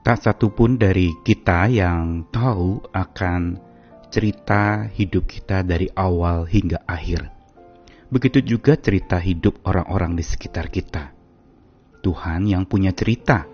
Tak 0.00 0.16
satu 0.16 0.48
pun 0.48 0.80
dari 0.80 1.12
kita 1.20 1.68
yang 1.68 2.24
tahu 2.32 2.80
akan 2.88 3.60
cerita 4.08 4.88
hidup 4.88 5.28
kita 5.28 5.60
dari 5.60 5.92
awal 5.92 6.48
hingga 6.48 6.80
akhir. 6.88 7.28
Begitu 8.08 8.56
juga 8.56 8.74
cerita 8.80 9.20
hidup 9.20 9.60
orang-orang 9.62 10.18
di 10.18 10.24
sekitar 10.24 10.72
kita. 10.72 11.14
Tuhan 12.00 12.48
yang 12.48 12.64
punya 12.64 12.96
cerita. 12.96 13.44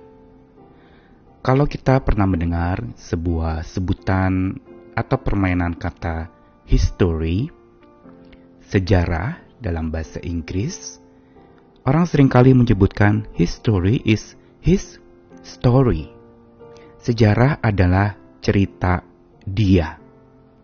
Kalau 1.42 1.66
kita 1.66 1.98
pernah 2.00 2.30
mendengar 2.30 2.80
sebuah 2.94 3.66
sebutan 3.66 4.56
atau 4.94 5.18
permainan 5.20 5.74
kata 5.74 6.30
history, 6.64 7.50
sejarah 8.70 9.38
dalam 9.58 9.92
bahasa 9.92 10.22
Inggris, 10.22 11.02
orang 11.82 12.06
sering 12.08 12.30
kali 12.30 12.54
menyebutkan 12.54 13.28
history 13.34 13.98
is 14.06 14.38
his 14.64 15.02
story. 15.44 16.15
Sejarah 17.06 17.62
adalah 17.62 18.18
cerita 18.42 18.98
dia, 19.46 19.94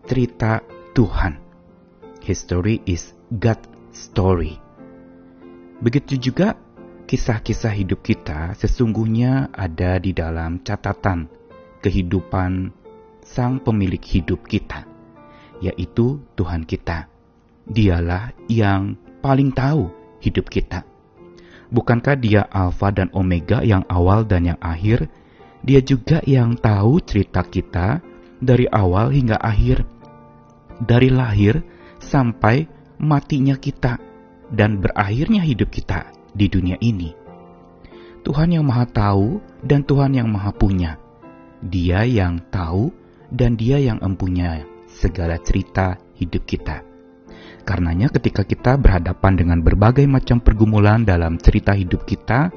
cerita 0.03 0.59
Tuhan. 0.91 1.39
History 2.19 2.83
is 2.83 3.15
God 3.31 3.63
story. 3.95 4.59
Begitu 5.79 6.19
juga 6.19 6.59
kisah-kisah 7.07 7.71
hidup 7.71 8.03
kita 8.03 8.59
sesungguhnya 8.59 9.55
ada 9.55 9.95
di 10.03 10.11
dalam 10.11 10.59
catatan 10.67 11.31
kehidupan 11.79 12.75
sang 13.23 13.63
pemilik 13.63 14.03
hidup 14.03 14.43
kita, 14.43 14.83
yaitu 15.63 16.27
Tuhan 16.35 16.67
kita. 16.67 17.07
Dialah 17.63 18.35
yang 18.51 18.99
paling 19.23 19.55
tahu 19.55 19.87
hidup 20.19 20.51
kita. 20.51 20.83
Bukankah 21.71 22.19
dia 22.19 22.43
Alfa 22.51 22.91
dan 22.91 23.07
Omega 23.15 23.63
yang 23.63 23.87
awal 23.87 24.27
dan 24.27 24.43
yang 24.43 24.59
akhir, 24.59 25.07
dia 25.63 25.79
juga 25.79 26.19
yang 26.27 26.59
tahu 26.59 26.99
cerita 26.99 27.39
kita 27.39 28.03
dari 28.43 28.67
awal 28.67 29.15
hingga 29.15 29.39
akhir, 29.39 29.87
dari 30.83 31.07
lahir 31.07 31.63
sampai 32.03 32.67
matinya 32.99 33.55
kita, 33.55 33.95
dan 34.51 34.83
berakhirnya 34.83 35.39
hidup 35.39 35.71
kita 35.71 36.11
di 36.35 36.51
dunia 36.51 36.75
ini. 36.83 37.15
Tuhan 38.27 38.51
yang 38.51 38.67
Maha 38.67 38.87
Tahu 38.91 39.39
dan 39.63 39.87
Tuhan 39.87 40.19
yang 40.19 40.27
Maha 40.27 40.51
Punya, 40.51 40.99
Dia 41.63 42.03
yang 42.03 42.43
tahu 42.51 42.91
dan 43.31 43.55
Dia 43.55 43.79
yang 43.79 44.03
empunya 44.03 44.67
segala 44.91 45.39
cerita 45.39 45.95
hidup 46.19 46.43
kita. 46.43 46.83
Karenanya, 47.63 48.11
ketika 48.11 48.43
kita 48.43 48.75
berhadapan 48.75 49.39
dengan 49.39 49.59
berbagai 49.63 50.03
macam 50.11 50.43
pergumulan 50.43 51.07
dalam 51.07 51.39
cerita 51.39 51.71
hidup 51.71 52.03
kita, 52.03 52.51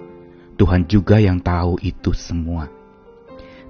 Tuhan 0.59 0.91
juga 0.91 1.23
yang 1.23 1.39
tahu 1.39 1.79
itu 1.87 2.11
semua 2.11 2.76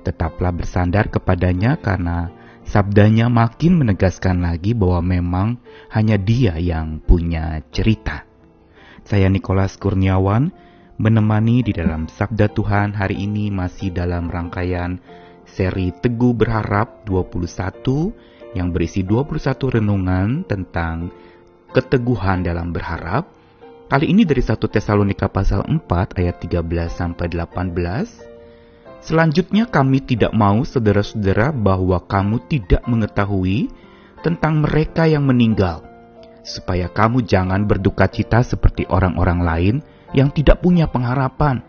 tetaplah 0.06 0.54
bersandar 0.54 1.10
kepadanya 1.10 1.74
karena 1.82 2.30
sabdanya 2.62 3.26
makin 3.26 3.82
menegaskan 3.82 4.38
lagi 4.38 4.70
bahwa 4.70 5.02
memang 5.02 5.48
hanya 5.90 6.14
dia 6.14 6.54
yang 6.62 7.02
punya 7.02 7.66
cerita. 7.74 8.22
Saya 9.02 9.26
Nikolas 9.26 9.74
Kurniawan 9.74 10.54
menemani 11.02 11.66
di 11.66 11.74
dalam 11.74 12.06
Sabda 12.06 12.46
Tuhan 12.54 12.94
hari 12.94 13.26
ini 13.26 13.50
masih 13.50 13.90
dalam 13.90 14.30
rangkaian 14.30 15.02
seri 15.46 15.90
Teguh 15.90 16.34
Berharap 16.34 17.02
21 17.06 18.54
yang 18.54 18.70
berisi 18.70 19.02
21 19.02 19.78
renungan 19.82 20.46
tentang 20.46 21.10
keteguhan 21.74 22.46
dalam 22.46 22.70
berharap. 22.70 23.28
Kali 23.86 24.10
ini 24.10 24.26
dari 24.26 24.42
1 24.42 24.58
Tesalonika 24.58 25.30
pasal 25.30 25.62
4 25.62 26.18
ayat 26.18 26.42
13 26.42 26.90
sampai 26.90 27.30
18 27.30 28.35
Selanjutnya 29.06 29.70
kami 29.70 30.02
tidak 30.02 30.34
mau 30.34 30.66
saudara-saudara 30.66 31.54
bahwa 31.54 32.02
kamu 32.02 32.42
tidak 32.50 32.82
mengetahui 32.90 33.70
tentang 34.26 34.66
mereka 34.66 35.06
yang 35.06 35.22
meninggal, 35.22 35.86
supaya 36.42 36.90
kamu 36.90 37.22
jangan 37.22 37.70
berduka 37.70 38.10
cita 38.10 38.42
seperti 38.42 38.82
orang-orang 38.90 39.40
lain 39.46 39.76
yang 40.10 40.34
tidak 40.34 40.58
punya 40.58 40.90
pengharapan. 40.90 41.62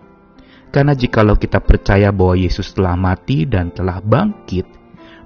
Karena 0.73 0.97
jikalau 0.97 1.37
kita 1.37 1.61
percaya 1.61 2.09
bahwa 2.09 2.41
Yesus 2.41 2.73
telah 2.73 2.97
mati 2.97 3.45
dan 3.45 3.69
telah 3.69 4.01
bangkit, 4.01 4.65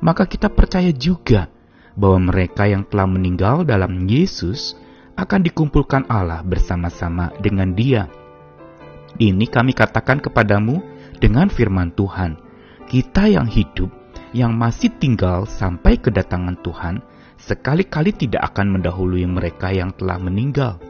maka 0.04 0.28
kita 0.28 0.52
percaya 0.52 0.92
juga 0.92 1.48
bahwa 1.96 2.28
mereka 2.36 2.68
yang 2.68 2.84
telah 2.92 3.08
meninggal 3.08 3.64
dalam 3.64 4.04
Yesus 4.04 4.76
akan 5.16 5.48
dikumpulkan 5.48 6.12
Allah 6.12 6.44
bersama-sama 6.44 7.32
dengan 7.40 7.72
Dia. 7.72 8.12
Ini 9.16 9.48
kami 9.48 9.72
katakan 9.72 10.20
kepadamu 10.20 10.91
dengan 11.22 11.54
firman 11.54 11.94
Tuhan, 11.94 12.42
kita 12.90 13.30
yang 13.30 13.46
hidup, 13.46 13.94
yang 14.34 14.58
masih 14.58 14.90
tinggal 14.98 15.46
sampai 15.46 16.02
kedatangan 16.02 16.58
Tuhan, 16.66 17.06
sekali-kali 17.38 18.10
tidak 18.18 18.42
akan 18.52 18.82
mendahului 18.82 19.22
mereka 19.30 19.70
yang 19.70 19.94
telah 19.94 20.18
meninggal. 20.18 20.82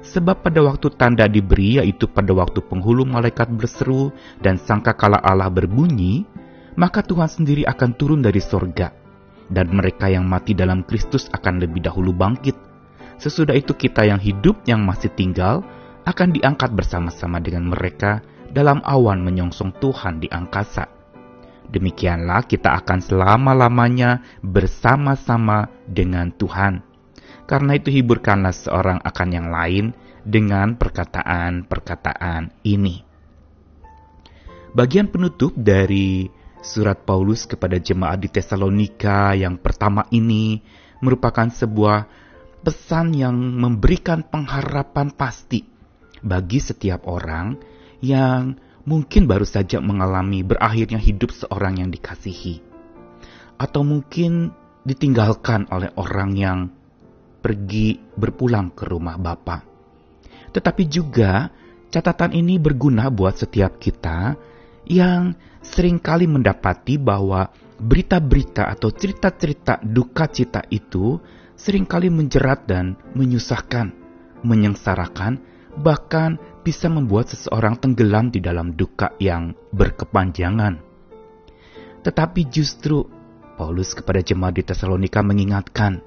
Sebab 0.00 0.40
pada 0.40 0.64
waktu 0.64 0.88
tanda 0.96 1.28
diberi, 1.28 1.76
yaitu 1.76 2.08
pada 2.08 2.32
waktu 2.32 2.64
penghulu 2.64 3.04
malaikat 3.04 3.52
berseru 3.52 4.16
dan 4.40 4.56
sangka 4.56 4.96
kala 4.96 5.20
Allah 5.20 5.52
berbunyi, 5.52 6.24
maka 6.80 7.04
Tuhan 7.04 7.28
sendiri 7.28 7.68
akan 7.68 7.90
turun 8.00 8.24
dari 8.24 8.40
sorga, 8.40 8.96
dan 9.52 9.68
mereka 9.68 10.08
yang 10.08 10.24
mati 10.24 10.56
dalam 10.56 10.88
Kristus 10.88 11.28
akan 11.28 11.60
lebih 11.60 11.84
dahulu 11.84 12.16
bangkit. 12.16 12.56
Sesudah 13.20 13.52
itu 13.52 13.76
kita 13.76 14.08
yang 14.08 14.16
hidup 14.16 14.64
yang 14.64 14.80
masih 14.88 15.12
tinggal 15.12 15.60
akan 16.08 16.32
diangkat 16.32 16.72
bersama-sama 16.72 17.36
dengan 17.44 17.68
mereka 17.68 18.24
dalam 18.50 18.82
awan 18.82 19.22
menyongsong 19.22 19.78
Tuhan 19.78 20.20
di 20.20 20.28
angkasa. 20.30 20.90
Demikianlah 21.70 22.50
kita 22.50 22.74
akan 22.82 22.98
selama-lamanya 22.98 24.42
bersama-sama 24.42 25.70
dengan 25.86 26.34
Tuhan. 26.34 26.82
Karena 27.46 27.78
itu 27.78 27.94
hiburkanlah 27.94 28.54
seorang 28.54 28.98
akan 29.02 29.28
yang 29.30 29.48
lain 29.54 29.94
dengan 30.26 30.74
perkataan-perkataan 30.74 32.66
ini. 32.66 33.06
Bagian 34.70 35.10
penutup 35.10 35.54
dari 35.54 36.30
surat 36.62 37.02
Paulus 37.02 37.46
kepada 37.46 37.78
jemaat 37.78 38.22
di 38.22 38.28
Tesalonika 38.30 39.34
yang 39.34 39.58
pertama 39.58 40.06
ini 40.14 40.62
merupakan 41.02 41.48
sebuah 41.48 42.06
pesan 42.60 43.16
yang 43.16 43.34
memberikan 43.34 44.22
pengharapan 44.22 45.10
pasti 45.16 45.64
bagi 46.20 46.60
setiap 46.60 47.08
orang 47.08 47.56
yang 48.00 48.56
mungkin 48.88 49.28
baru 49.28 49.44
saja 49.44 49.78
mengalami 49.78 50.40
berakhirnya 50.40 51.00
hidup 51.00 51.32
seorang 51.32 51.84
yang 51.84 51.90
dikasihi, 51.92 52.60
atau 53.60 53.84
mungkin 53.84 54.52
ditinggalkan 54.84 55.68
oleh 55.68 55.92
orang 56.00 56.30
yang 56.36 56.58
pergi 57.40 58.00
berpulang 58.16 58.72
ke 58.72 58.88
rumah 58.88 59.16
Bapa. 59.20 59.64
Tetapi 60.50 60.82
juga 60.88 61.48
catatan 61.92 62.36
ini 62.36 62.56
berguna 62.56 63.08
buat 63.08 63.36
setiap 63.36 63.76
kita 63.80 64.34
yang 64.88 65.36
sering 65.60 66.00
kali 66.00 66.24
mendapati 66.26 66.96
bahwa 66.96 67.52
berita-berita 67.80 68.68
atau 68.68 68.92
cerita-cerita 68.92 69.80
duka 69.80 70.28
cita 70.28 70.64
itu 70.68 71.20
sering 71.56 71.84
kali 71.84 72.08
menjerat 72.08 72.64
dan 72.64 72.96
menyusahkan, 73.12 73.92
menyengsarakan, 74.44 75.40
bahkan 75.76 76.40
bisa 76.60 76.88
membuat 76.92 77.32
seseorang 77.32 77.80
tenggelam 77.80 78.28
di 78.28 78.40
dalam 78.40 78.76
duka 78.76 79.16
yang 79.20 79.56
berkepanjangan. 79.72 80.80
Tetapi 82.00 82.40
justru 82.48 83.04
Paulus 83.60 83.92
kepada 83.92 84.24
jemaat 84.24 84.56
di 84.56 84.64
Tesalonika 84.64 85.20
mengingatkan 85.20 86.00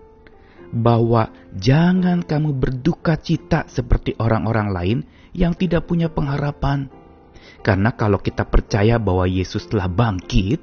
bahwa 0.73 1.29
jangan 1.53 2.25
kamu 2.25 2.57
berduka 2.57 3.13
cita 3.13 3.69
seperti 3.69 4.17
orang-orang 4.17 4.67
lain 4.73 4.97
yang 5.37 5.53
tidak 5.53 5.85
punya 5.85 6.09
pengharapan. 6.09 6.89
Karena 7.61 7.93
kalau 7.93 8.17
kita 8.17 8.49
percaya 8.49 8.97
bahwa 8.97 9.29
Yesus 9.29 9.69
telah 9.69 9.85
bangkit, 9.85 10.59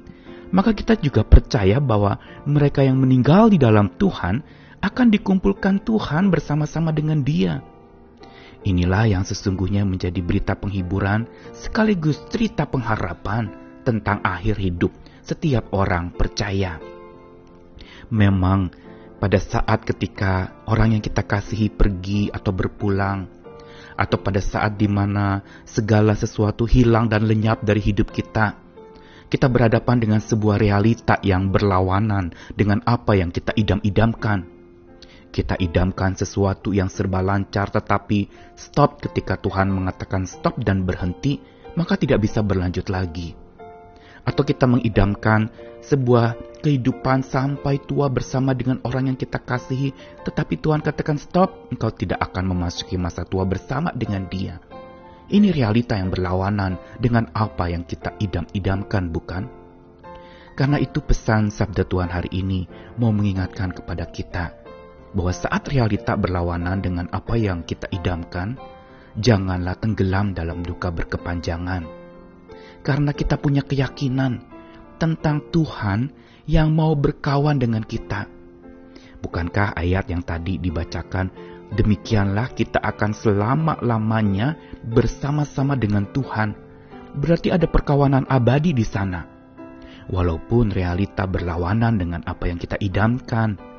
maka 0.51 0.75
kita 0.75 0.99
juga 0.99 1.23
percaya 1.23 1.79
bahwa 1.79 2.19
mereka 2.43 2.83
yang 2.83 2.99
meninggal 2.99 3.47
di 3.47 3.55
dalam 3.55 3.87
Tuhan 3.95 4.43
akan 4.83 5.07
dikumpulkan 5.13 5.87
Tuhan 5.87 6.27
bersama-sama 6.27 6.91
dengan 6.91 7.23
Dia. 7.23 7.63
Inilah 8.61 9.09
yang 9.09 9.23
sesungguhnya 9.25 9.81
menjadi 9.89 10.21
berita 10.21 10.53
penghiburan 10.53 11.25
sekaligus 11.49 12.21
cerita 12.29 12.69
pengharapan 12.69 13.49
tentang 13.81 14.21
akhir 14.21 14.61
hidup 14.61 14.93
setiap 15.25 15.73
orang 15.73 16.13
percaya. 16.13 16.77
Memang 18.13 18.69
pada 19.17 19.41
saat 19.41 19.81
ketika 19.81 20.61
orang 20.69 20.97
yang 20.97 21.01
kita 21.01 21.25
kasihi 21.25 21.73
pergi 21.73 22.29
atau 22.29 22.53
berpulang, 22.53 23.25
atau 23.97 24.17
pada 24.21 24.41
saat 24.41 24.77
di 24.77 24.89
mana 24.89 25.41
segala 25.65 26.13
sesuatu 26.13 26.65
hilang 26.65 27.09
dan 27.09 27.25
lenyap 27.25 27.61
dari 27.65 27.81
hidup 27.81 28.13
kita, 28.13 28.57
kita 29.31 29.47
berhadapan 29.47 29.97
dengan 29.97 30.19
sebuah 30.19 30.59
realita 30.59 31.17
yang 31.23 31.49
berlawanan 31.49 32.35
dengan 32.51 32.83
apa 32.83 33.15
yang 33.15 33.31
kita 33.31 33.55
idam-idamkan 33.55 34.50
kita 35.31 35.55
idamkan 35.57 36.13
sesuatu 36.13 36.75
yang 36.75 36.91
serba 36.91 37.23
lancar 37.23 37.71
tetapi 37.71 38.27
stop 38.59 38.99
ketika 38.99 39.39
Tuhan 39.39 39.71
mengatakan 39.71 40.27
stop 40.27 40.59
dan 40.59 40.83
berhenti, 40.83 41.39
maka 41.79 41.95
tidak 41.95 42.27
bisa 42.27 42.43
berlanjut 42.43 42.91
lagi. 42.91 43.33
Atau 44.21 44.45
kita 44.45 44.69
mengidamkan 44.69 45.49
sebuah 45.81 46.37
kehidupan 46.61 47.25
sampai 47.25 47.81
tua 47.81 48.05
bersama 48.11 48.53
dengan 48.53 48.77
orang 48.85 49.09
yang 49.09 49.17
kita 49.17 49.41
kasihi, 49.41 49.95
tetapi 50.21 50.61
Tuhan 50.61 50.85
katakan 50.85 51.17
stop, 51.17 51.73
engkau 51.73 51.89
tidak 51.89 52.21
akan 52.21 52.53
memasuki 52.53 53.01
masa 53.01 53.25
tua 53.25 53.47
bersama 53.49 53.89
dengan 53.97 54.29
dia. 54.29 54.61
Ini 55.31 55.49
realita 55.49 55.97
yang 55.97 56.13
berlawanan 56.13 56.77
dengan 57.01 57.31
apa 57.33 57.71
yang 57.71 57.87
kita 57.87 58.13
idam-idamkan, 58.21 59.09
bukan? 59.09 59.49
Karena 60.53 60.77
itu 60.77 61.01
pesan 61.01 61.49
sabda 61.49 61.87
Tuhan 61.87 62.11
hari 62.11 62.29
ini 62.35 62.67
mau 62.99 63.09
mengingatkan 63.09 63.73
kepada 63.73 64.05
kita 64.11 64.60
bahwa 65.11 65.33
saat 65.35 65.67
realita 65.67 66.15
berlawanan 66.15 66.79
dengan 66.79 67.07
apa 67.11 67.35
yang 67.35 67.67
kita 67.67 67.91
idamkan, 67.91 68.55
janganlah 69.19 69.75
tenggelam 69.75 70.31
dalam 70.31 70.63
duka 70.63 70.87
berkepanjangan. 70.91 71.83
Karena 72.81 73.11
kita 73.11 73.37
punya 73.37 73.61
keyakinan 73.61 74.41
tentang 74.97 75.51
Tuhan 75.51 76.09
yang 76.47 76.73
mau 76.73 76.95
berkawan 76.97 77.59
dengan 77.59 77.83
kita. 77.83 78.25
Bukankah 79.21 79.77
ayat 79.77 80.09
yang 80.09 80.25
tadi 80.25 80.57
dibacakan, 80.57 81.29
demikianlah 81.77 82.49
kita 82.57 82.81
akan 82.81 83.13
selama-lamanya 83.13 84.57
bersama-sama 84.81 85.77
dengan 85.77 86.09
Tuhan. 86.09 86.57
Berarti 87.13 87.53
ada 87.53 87.67
perkawanan 87.69 88.25
abadi 88.25 88.73
di 88.73 88.87
sana. 88.87 89.27
Walaupun 90.09 90.73
realita 90.73 91.29
berlawanan 91.29 92.01
dengan 92.01 92.21
apa 92.25 92.49
yang 92.49 92.57
kita 92.57 92.81
idamkan, 92.81 93.70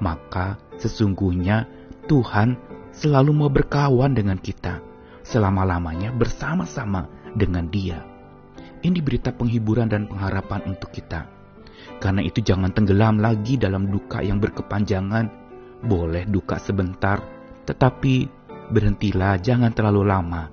maka 0.00 0.56
sesungguhnya 0.80 1.68
Tuhan 2.08 2.56
selalu 2.90 3.30
mau 3.30 3.50
berkawan 3.52 4.16
dengan 4.16 4.40
kita, 4.40 4.82
selama-lamanya 5.22 6.10
bersama-sama 6.10 7.06
dengan 7.36 7.70
Dia. 7.70 8.02
Ini 8.80 8.98
berita 9.04 9.30
penghiburan 9.30 9.92
dan 9.92 10.08
pengharapan 10.08 10.72
untuk 10.72 10.90
kita. 10.90 11.28
Karena 12.00 12.24
itu 12.24 12.40
jangan 12.40 12.72
tenggelam 12.72 13.20
lagi 13.20 13.60
dalam 13.60 13.92
duka 13.92 14.24
yang 14.24 14.40
berkepanjangan. 14.40 15.28
Boleh 15.84 16.24
duka 16.28 16.56
sebentar, 16.56 17.20
tetapi 17.68 18.28
berhentilah 18.72 19.36
jangan 19.40 19.72
terlalu 19.72 20.08
lama. 20.08 20.48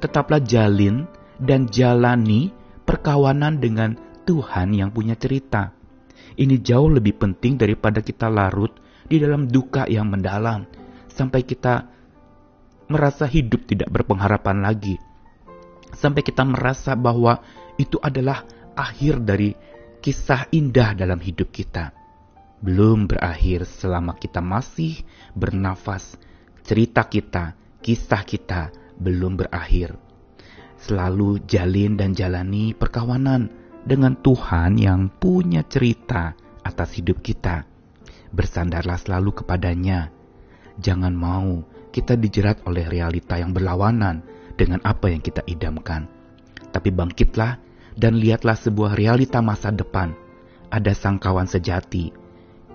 Tetaplah 0.00 0.40
jalin 0.40 1.04
dan 1.36 1.68
jalani 1.68 2.52
perkawanan 2.84 3.60
dengan 3.60 3.96
Tuhan 4.24 4.72
yang 4.72 4.92
punya 4.92 5.16
cerita. 5.16 5.79
Ini 6.38 6.62
jauh 6.62 6.88
lebih 6.88 7.20
penting 7.20 7.60
daripada 7.60 8.00
kita 8.00 8.30
larut 8.30 8.72
di 9.10 9.18
dalam 9.18 9.50
duka 9.50 9.84
yang 9.90 10.06
mendalam 10.08 10.64
sampai 11.10 11.42
kita 11.42 11.90
merasa 12.90 13.28
hidup 13.28 13.66
tidak 13.68 13.90
berpengharapan 13.92 14.64
lagi. 14.64 14.96
Sampai 15.90 16.22
kita 16.24 16.46
merasa 16.46 16.94
bahwa 16.94 17.42
itu 17.76 17.98
adalah 18.00 18.46
akhir 18.78 19.22
dari 19.22 19.52
kisah 20.00 20.48
indah 20.54 20.96
dalam 20.96 21.20
hidup 21.20 21.52
kita. 21.52 21.92
Belum 22.60 23.04
berakhir 23.08 23.68
selama 23.68 24.16
kita 24.16 24.40
masih 24.40 25.00
bernafas. 25.36 26.16
Cerita 26.64 27.04
kita, 27.08 27.56
kisah 27.80 28.22
kita 28.24 28.70
belum 29.00 29.40
berakhir. 29.40 29.96
Selalu 30.80 31.44
jalin 31.44 31.96
dan 31.96 32.16
jalani 32.16 32.72
perkawanan 32.72 33.59
dengan 33.84 34.16
Tuhan 34.18 34.76
yang 34.76 35.08
punya 35.08 35.64
cerita 35.66 36.36
atas 36.64 36.96
hidup 36.96 37.20
kita. 37.24 37.64
Bersandarlah 38.30 39.00
selalu 39.00 39.42
kepadanya 39.42 40.20
Jangan 40.80 41.12
mau 41.12 41.60
kita 41.92 42.16
dijerat 42.16 42.64
oleh 42.64 42.88
realita 42.88 43.36
yang 43.36 43.52
berlawanan 43.52 44.24
dengan 44.56 44.80
apa 44.80 45.12
yang 45.12 45.20
kita 45.20 45.44
idamkan. 45.44 46.08
Tapi 46.72 46.88
bangkitlah 46.88 47.60
dan 48.00 48.16
lihatlah 48.16 48.56
sebuah 48.56 48.96
realita 48.96 49.44
masa 49.44 49.68
depan. 49.68 50.16
Ada 50.72 50.96
sang 50.96 51.20
kawan 51.20 51.44
sejati. 51.44 52.16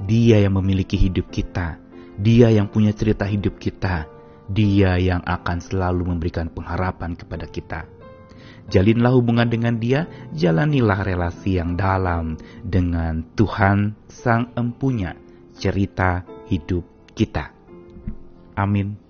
Dia 0.05 0.43
yang 0.45 0.61
memiliki 0.61 1.01
hidup 1.01 1.33
kita. 1.33 1.81
Dia 2.21 2.53
yang 2.53 2.69
punya 2.69 2.93
cerita 2.93 3.25
hidup 3.25 3.57
kita. 3.57 4.05
Dia 4.45 5.01
yang 5.01 5.25
akan 5.25 5.57
selalu 5.57 6.13
memberikan 6.13 6.51
pengharapan 6.53 7.17
kepada 7.17 7.49
kita. 7.49 7.89
Jalinlah 8.65 9.13
hubungan 9.13 9.45
dengan 9.45 9.77
dia, 9.77 10.09
jalanilah 10.33 11.05
relasi 11.05 11.61
yang 11.61 11.77
dalam 11.77 12.33
dengan 12.65 13.21
Tuhan 13.37 13.93
Sang 14.09 14.49
Empunya 14.57 15.13
cerita 15.53 16.25
hidup 16.49 17.13
kita. 17.13 17.53
Amin. 18.57 19.04